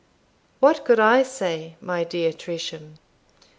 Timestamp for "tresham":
2.33-2.95